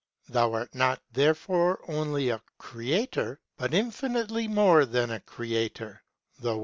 [0.29, 6.01] Thou art not thcrfore on ly a°Cfcat«>^ but infiniilv more then a Creator,
[6.41, 6.59] tho*gr.